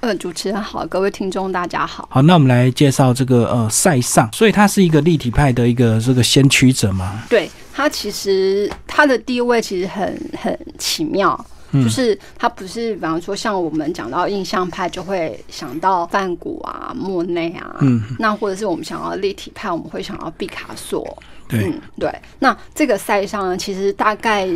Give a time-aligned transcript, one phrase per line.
[0.00, 2.08] 呃，主持人好，各位听众大家好。
[2.10, 7.22] 好，那我们来介绍这个呃塞尚，所以他是一个立体派的一个这个先驱者嘛。
[7.28, 11.46] 对他其实他的地位其实很很奇妙。
[11.72, 21.02] 就是他不是，比方说像我们讲到印象派，就会想到梵谷啊、莫内啊，嗯，那或者是我们想要立体派，我们会想到毕卡索，
[21.48, 22.14] 对，嗯，对。
[22.40, 24.46] 那这个塞尚呢，其实大概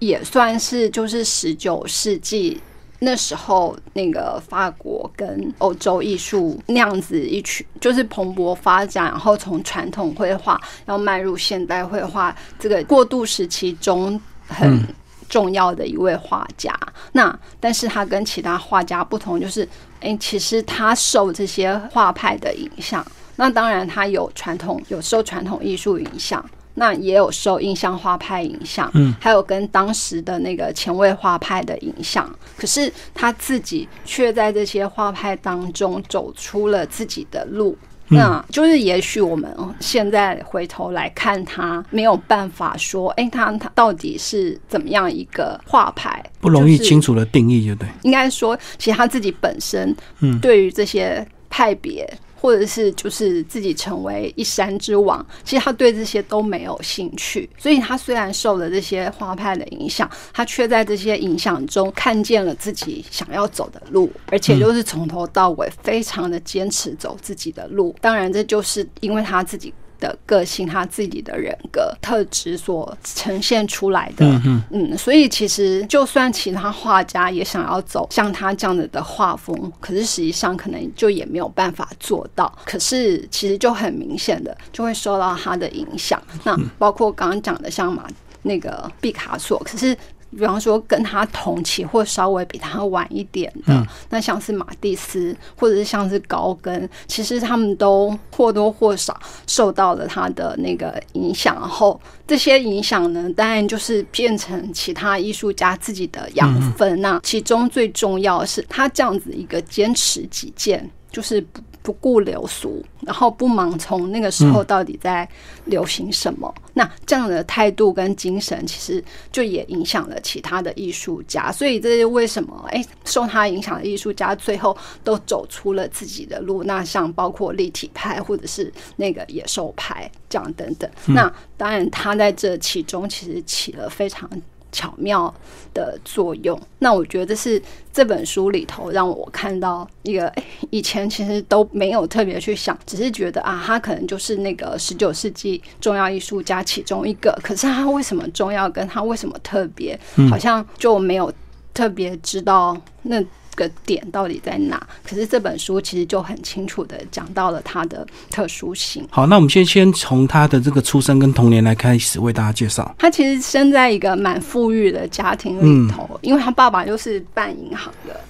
[0.00, 2.60] 也算是就是十九世纪
[3.00, 14.82] 那时候那个法国跟欧洲艺术那样子一群，就是蓬勃发展，然后从传统绘画要迈入现代绘画这个过渡时期中很。
[15.28, 16.72] 重要的一位画家，
[17.10, 19.68] 那但是他跟其他画家不同，就是
[20.00, 23.04] 哎，其实他受这些画派的影响。
[23.34, 32.30] 那当然，他有传统，有受传统艺术影响，那也有受印象画派影响，嗯，还有跟当时的那个前卫画派的影响。
[32.56, 37.76] 可是他自己却在这些画派当中走出了自己的路。
[38.08, 47.88] 那就是，也许我们现在回头来看他，没有办法说，哎，他他到底是怎么样一个画派，不容易清楚的定义，就对。
[48.02, 52.08] 应该说，其实他自己本身，嗯，对于这些派别。
[52.40, 57.48] 或者是就是自己成为一山之王，其实他对这些都没有兴趣。
[57.58, 67.94] 所以他虽然受了这些画派的影响，他却在这些影响中看见了自己想要走的路，而且就是从头到尾非常的坚持走自己的路。
[68.00, 69.72] 当然，这就是因为他自己。
[70.06, 82.52] 的个性，他自己的人格特质所呈现出来的，嗯嗯，所以其实就算其他画家也想要走像他这样子的画风，可是实际上可能就也没有办法做到。
[82.64, 86.22] 可是其实就很明显的就会受到他的影响。
[86.44, 88.06] 那包括刚刚讲的像马
[88.42, 89.96] 那个毕卡索，可是。
[90.36, 101.54] 比方说跟他同期或稍微比他晚一点的，那像是马蒂斯或者是像是高更，其实他们都或多或少受到了他的那个影响。
[101.56, 107.00] 然后这些影响呢，当然就是变成其他艺术家自己的养分。
[107.00, 111.60] 那其中最重要的是他这样子一个坚持己见，就是不。
[111.86, 115.28] 不顾流俗，然后不盲从那个时候到底在
[115.66, 121.52] 流行什么，那这样的态度跟精神，其实就也影响了其他的艺术家。
[121.52, 122.66] 所以这是为什么？
[122.70, 126.64] 哎，受他影响的艺术家最后都走出了自己的路。
[126.64, 130.90] 那像包括立体派或者是那个野兽派这样等等。
[131.06, 134.28] 那当然，他在这其中其实起了非常。
[134.76, 135.32] 巧妙
[135.72, 137.60] 的作用，那我觉得是
[137.90, 140.30] 这本书里头让我看到一个，
[140.68, 149.98] 以前其实都没有特别去想，只是觉得啊，他可能就是那个十九世纪重要艺术家其中一个，可是他为什么重要，跟他为什么特别，
[150.28, 151.32] 好像就没有
[151.72, 153.24] 特别知道那。
[153.56, 154.80] 个点到底在哪？
[155.02, 159.04] 可是这本书其实就很清楚的讲到了他的特殊性。
[159.10, 162.94] 好，那我们先先从他的这个出生跟童年来开始为大家介绍。
[162.96, 168.20] 他其实生在一个蛮富裕的家庭里头，因为他爸爸就是办银行的，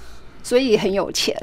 [0.43, 1.37] 所以很有钱。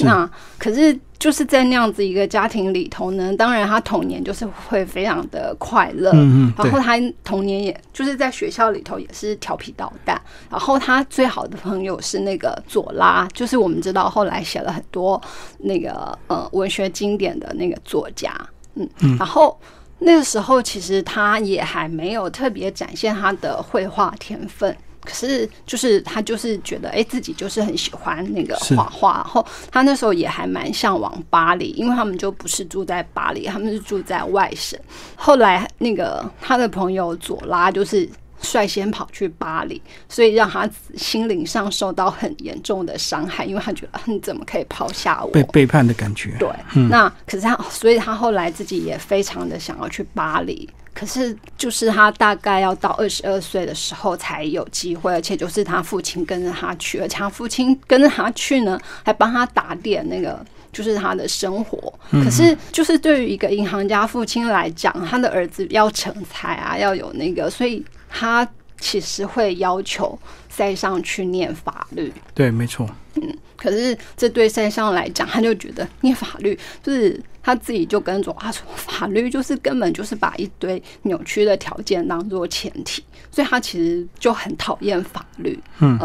[0.00, 10.20] 那可是就是在那样子一个家庭里头呢，当然他童年就是会非常的快乐，嗯嗯，然后他童年也就是在学校里头也是调皮捣蛋，
[10.50, 15.20] 然后他最好的朋友是那个左拉，就是我们知道后来写了很多
[15.58, 18.30] 那个呃文学经典的那个作家，
[18.74, 19.58] 嗯嗯，然后
[20.00, 24.76] 那个时候其实他也还没有特别展现他的绘画天分。
[25.06, 29.14] 可是，就是他就是觉得，哎，自己就是很喜欢那个画画。
[29.14, 34.78] 然后他那时候也还蛮向往巴黎，因为他们就不是住在巴黎，他们是住在外省。
[35.14, 38.08] 后来那个他的朋友左拉就是
[38.40, 45.30] 率先跑去巴黎，所以让他心灵上受到很严重的伤害，因为他觉得你怎么可以抛下我？
[45.30, 46.36] 被背叛的感觉。
[46.38, 46.48] 对，
[46.90, 50.68] 那可是他，所以他后来自己也非常的想要去巴黎。
[50.98, 61.92] 可是，就是他大概要到二十二岁的时候才有机会，而且就是他父亲跟着他去，而且他父亲跟着他去呢，还帮他打点那个，就是他的生活。
[62.10, 68.48] 可是，就是对于一个银行家父亲来讲，他的儿子要成才啊，要有那个，所以他
[68.80, 70.18] 其实会要求
[70.48, 72.10] 塞尚去念法律。
[72.32, 72.88] 对，没错。
[73.16, 77.20] 嗯，可是这对塞尚来讲，他就觉得念法律就是。
[77.46, 85.56] 他自己就跟着他说，法律就是根本就是把一堆扭曲的条件当做前提，所以他其实就很讨厌法律。
[85.78, 85.96] 嗯，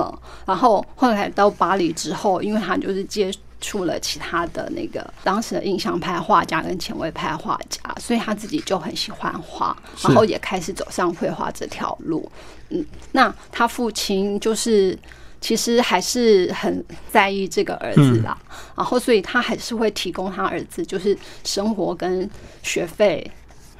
[0.45, 12.31] 然后后来到巴黎之后，因为他就是接触了其他的那个当时的印象派画家跟前卫派画家，所以他自己就很喜欢画，然后也开始走上绘画这条路。
[12.69, 14.95] 嗯，那他父亲就是。
[15.41, 18.37] 其实还是很在意这个儿子啦，
[18.77, 22.29] 然后所以他还是会提供他儿子就是生活跟
[22.63, 23.29] 学费，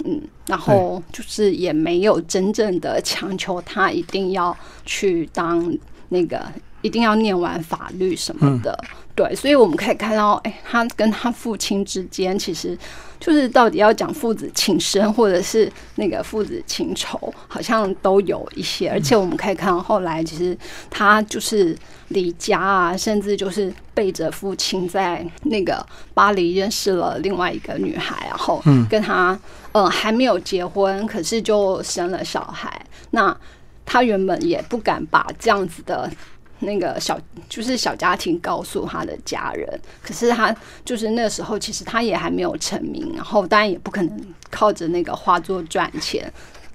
[0.03, 5.73] 嗯，然后就是也没有真正的强求他一定要去当
[6.09, 6.45] 那个。
[6.83, 8.75] 一定要念完法律什么的，
[9.21, 12.75] 对，所以我们可以看到，哎，他跟他父亲之间，其实
[13.19, 18.89] 就是到底要讲父子情深，或者是那个父子情仇，好像都有一些。
[18.89, 20.57] 而且我们可以看到，后来其实
[20.89, 21.77] 他就是
[22.07, 25.85] 离家啊，甚至就是背着父亲在那个
[26.15, 28.59] 巴黎认识了另外一个女孩，然后
[28.89, 29.39] 跟他
[29.73, 32.83] 嗯还没有结婚，可是就生了小孩。
[33.11, 33.37] 那
[33.85, 36.09] 他原本也不敢把这样子的。
[36.61, 37.19] 那个小
[37.49, 40.55] 就是小家庭告诉他的家人，可是他
[40.85, 44.19] 就是那时候其实他也还没有成名，然后当然也不可能
[44.49, 46.31] 靠着那个画作赚钱，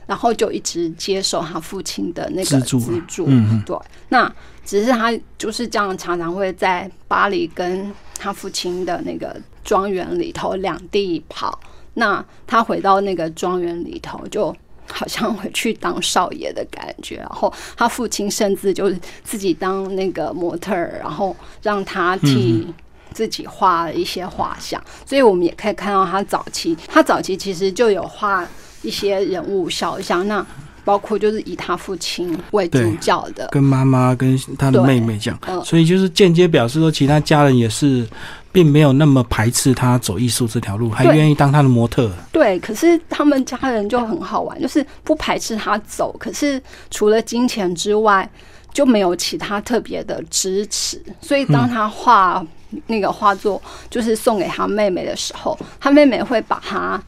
[0.06, 3.24] 然后就一直接受他父亲的那个资助。
[3.28, 3.76] 嗯对，
[4.08, 4.32] 那
[4.64, 11.58] 只是他就是这样，常常会在巴黎跟他父亲的那个庄园里头两地跑。
[11.94, 14.54] 那他回到那个庄园里头就。
[14.92, 22.66] 好像回去当少爷的感觉，然后他父亲甚至就是自己当那个模特儿，然后让他替
[23.12, 28.46] 自己画了一些画像，所以我们也可以看到他早期，他早期其实就有画
[28.82, 30.44] 一些人物肖像，那
[30.86, 38.06] 包括就是以他父亲为主角的，跟妈妈跟他的妹妹这样，所以就是间接表示说，其他家人也是。
[38.52, 42.10] 并没有那么排斥他走艺术这条路，还愿意当他的模特。
[42.32, 46.58] 对，可是他们家人就很好玩，就是不排斥他走，可是
[46.90, 48.26] 除了金钱之外，
[48.72, 50.98] 就没有其他特别的支持。
[51.20, 52.42] 所以当他画
[52.86, 53.60] 那个画作，
[53.90, 56.98] 就是送给他妹妹的时候，他妹妹会把它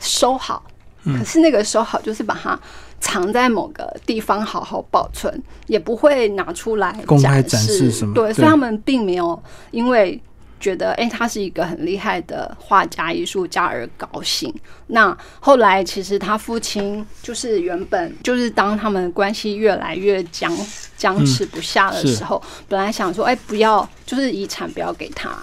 [0.00, 0.64] 收好。
[1.04, 2.58] 可是那个收好，就是把它
[3.02, 8.14] 藏在某个地方，好好保存，也不会拿出来公开展示什么。
[8.14, 10.18] 对，所以他们并没有因为。
[10.62, 14.54] 觉得哎，他是一个很厉害的画家、艺术家而高兴。
[14.86, 20.56] 那后来其实他父亲就是原本就是当他们关系越来越僵
[20.96, 25.36] 僵持不下的时候，本来想说哎，不要就是遗产不要给他，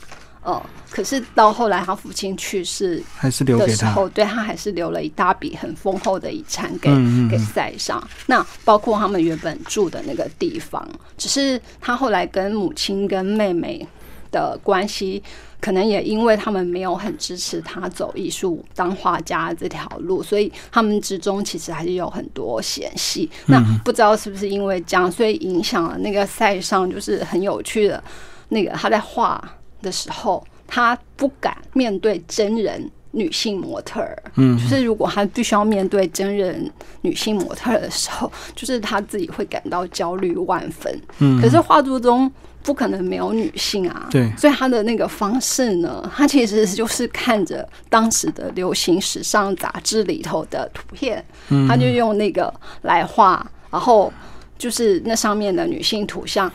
[0.44, 6.90] 呃，可是到后来他父亲去世还是留给他，对他还是留了一大笔很丰厚的遗产给
[7.30, 8.02] 给塞尚。
[8.28, 10.88] 那包括他们原本住的那个地方，
[11.18, 13.88] 只是他后来跟母亲跟妹妹。
[14.32, 15.24] 的关系，
[15.60, 23.28] 可能也因为他们没有很支持他走艺术当画家这条路，所以他们之中其实还是有很多嫌隙。
[23.48, 28.04] 那不知道是不是因为这样，所以影响了那个塞尚，就是很有趣的，
[28.50, 29.44] 那个他在画
[29.82, 34.22] 的时候，他不敢面对真人女性模特儿。
[34.36, 36.72] 嗯，就是如果他必须要面对真人
[37.02, 41.02] 女性模特儿的时候， 就是他自己会感到焦虑万分。
[41.20, 42.32] 嗯，可是画作中。
[42.62, 51.24] 不可能没有女性啊，对，所以他的那个方式呢，他其实就是看着当时的流行时尚杂志里头的图片，
[51.70, 54.12] 他就用那个来画，然后
[54.58, 56.52] 就是那上面的女性图像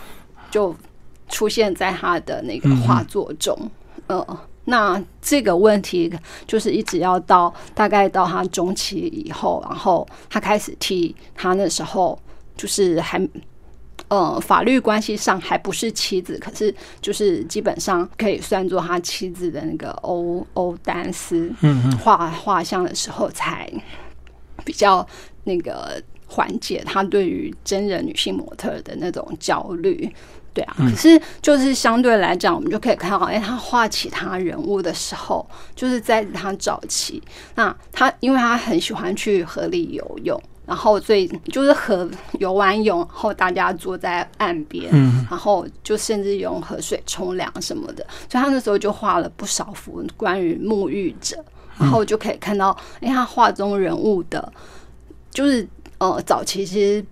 [0.50, 0.76] 就
[1.28, 3.56] 出现在他的那个画作中。
[4.06, 6.12] 呃，那这个问题
[6.46, 12.18] 就是一直要到大概到他中期以后，然后他开始替他那时候
[12.56, 13.28] 就是还。
[14.08, 21.50] 呃，法律关系上还不是妻子，可是就是基本上可以算作他妻子的那个欧欧丹斯，
[22.00, 23.68] 画画像的时候才
[24.62, 25.04] 比较
[25.44, 30.12] 那个缓解他对于真人女性模特的那种焦虑，
[30.54, 30.74] 对啊。
[30.78, 37.22] 可是就是相对来讲，我们就可以看到，哎，他画其他人物的时候，就是在他早期，
[37.56, 40.40] 那他因为他很喜欢去河里游泳。
[40.66, 42.08] 然后最就是河
[42.38, 44.90] 游完泳后，大家坐在岸边，
[45.28, 48.02] 然后就甚至用河水冲凉什么的。
[48.30, 51.36] 所以他那时候就画了不少幅关于沐浴者，
[51.78, 54.50] 然后就可以看到，哎，他画中人物的，
[55.30, 55.68] 就是
[55.98, 57.04] 呃，早期其实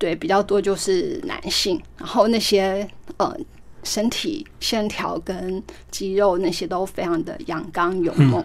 [0.00, 2.88] 对比较多就是男性，然后那些
[3.18, 3.36] 呃
[3.84, 8.42] 身体线条跟肌肉那些都非常的阳刚勇猛。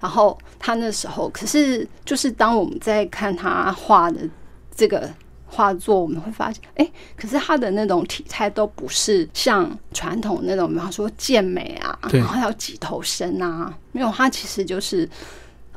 [0.00, 4.28] 然后他那时候，可是就是当我们在看他画的
[4.74, 5.08] 这个
[5.46, 15.08] 画作，我们会发现，哎，可是他的那种体态都不是像传统那种，比方说健美啊，然后要几头身啊，没有，他其实就是。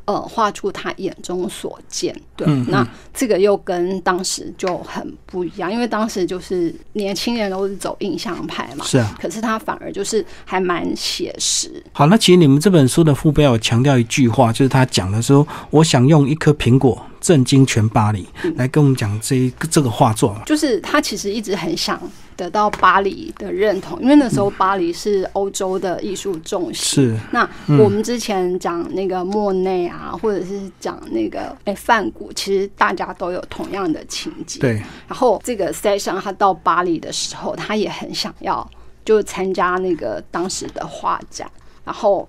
[0.08, 11.70] 呃，画出他眼中所见，对，那这个又跟当时就很不一样，因为当时就是年轻人都是走印象派嘛，是啊，可是他反而就是还蛮写实。
[11.92, 18.26] 好，那其实你们这本书的副标有强调一句话，就是他讲的说，我想用一颗苹果震惊全巴黎。
[18.56, 22.00] 来跟我们讲这一个这个画作，就是他其实一直很想
[22.36, 26.74] 得到巴黎的认同，因为那时候巴黎是欧洲的艺术重心。
[26.74, 27.48] 是那
[27.78, 34.60] 我们之前讲那个莫内啊，或者是讲那个哎梵谷，其实大家都有同样的情节。
[34.60, 34.74] 对。
[35.06, 38.68] 然后这个塞尚他到巴黎的时候，他也很想要
[39.04, 41.50] 就参加那个当时的画展，
[41.84, 42.28] 然后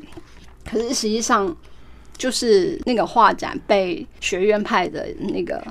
[0.70, 1.56] 可是实际上。
[2.20, 5.64] 就是那个画展被学院派的那个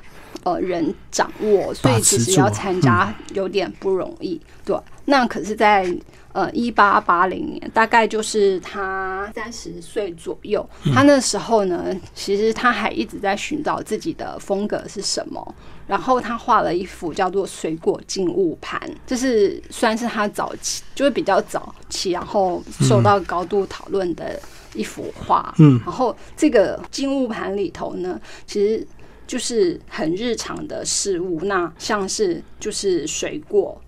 [0.45, 4.41] 呃人掌握，所以其实要参加有点不容易。
[4.65, 4.75] 对，
[5.05, 5.95] 那可是，在
[6.33, 15.55] 呃一八八零年，大概就是他三十岁左右，他那时候呢，其实他还一直在寻找自己的风格是什么。
[15.87, 24.41] 然后他画了一幅叫做《水果静物盘》，这是算是他早期，就是比较早期，然后受到高度讨论的。
[24.79, 28.87] 一幅画，嗯，然后这个静物盘里头呢，其实
[29.27, 33.79] 就是很日常的事物，那像是就是水果、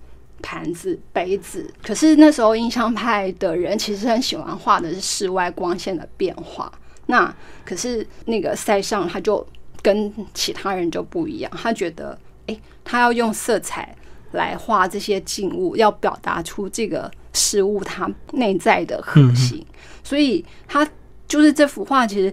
[0.42, 1.72] 盘子、杯子。
[1.82, 6.70] 可是那时候印象派的人其实很喜欢画的是室外光线的变化。
[7.06, 9.46] 那可是那个塞尚他就
[9.82, 13.96] 跟其他人就不一样，他觉得，哎，他要用色彩
[14.32, 19.64] 来画这些静物，要表达出这个事物它内在的核心。
[20.02, 20.86] 所以它
[21.28, 22.32] 就是这幅画，其实，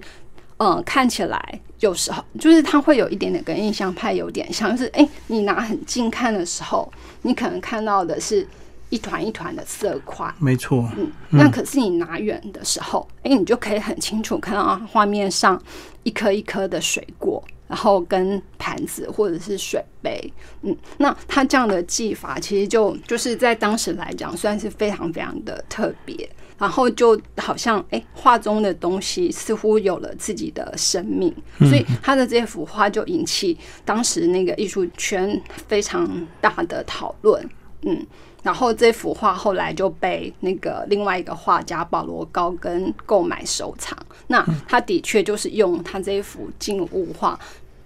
[0.58, 8.48] 嗯，看起来有时候就是它会有一点点跟印象派有点像，就是哎，你拿很近看的时候，你可能看到的是
[8.89, 15.62] 一团一团的色块，没错，嗯，那可是你拿远的时候，哎，你就可以很清楚看到啊画面上
[16.04, 26.30] 一颗一颗的水果，然后跟盘子或者是水杯，嗯，那他这样的技法其实就就是在当时来讲算是非常非常的特别。
[26.60, 33.56] 然后就好像哎，画中的东西似乎有了自己的生命，所以他的这幅画就引起
[33.86, 37.48] 当时那个艺术圈非常大的讨论。
[37.82, 38.06] 嗯，
[38.44, 43.98] 然后这幅画后来就被那个另外一个画家保罗高根购买收藏。
[44.28, 47.40] 那他的确就是用他这幅静物画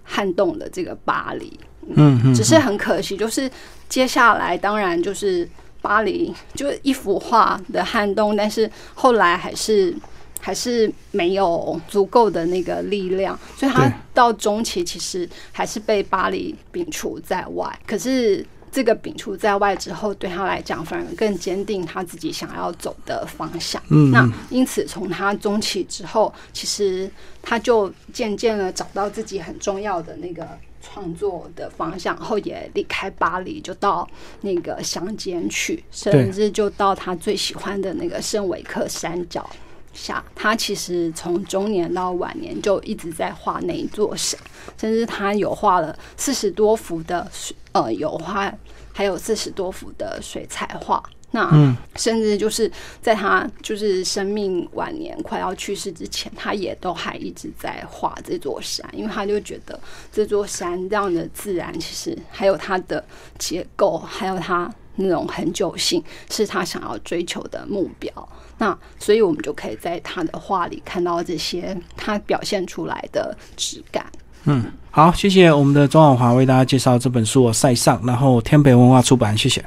[0.03, 1.59] 撼动了这个巴黎。
[1.87, 3.49] 嗯嗯，只是很可惜，就是
[3.89, 5.47] 接下来当然就是。
[5.83, 9.91] 巴黎就一幅画的撼动，但是后来还是
[10.39, 17.79] 还是没有足够的那个力量，所以他到中期其实还是被巴黎摒除在外。
[17.87, 23.81] 可是这个摒除在外之后，对他来讲反而更坚定他自己想要走的方向。
[23.89, 27.09] 嗯，那因此从他中期之后，其实
[27.41, 30.47] 他就渐渐的找到自己很重要的那个。
[30.83, 34.09] 创作的方向后也离开巴黎，就到
[34.41, 39.47] 那个乡间去，甚至就到他最喜欢的那个圣维克山脚
[39.93, 40.23] 下。
[40.35, 44.39] 他其实从中年到晚年就一直在画那一座山，
[44.77, 47.29] 甚至他有画了四十多幅的
[47.71, 48.53] 呃油画，
[48.93, 51.01] 还有四十多幅的水彩画。
[51.33, 51.49] 那
[51.95, 52.69] 甚至就是
[53.01, 59.79] 在他就是生命晚年快要去世之前，他也都还一直在画这座山，因为他就觉得
[60.11, 63.01] 这座山这样的自然，其实还有它的
[63.39, 68.11] 结构，还有它那种恒久性，是他想要追求的目标。
[68.57, 74.05] 那所以我们就可以在他的画里看到这些他表现出来的质感。
[74.43, 79.63] 嗯，好，谢谢我们的庄婉华为大家介绍这本书《塞上》，然后天北文化出版，谢谢。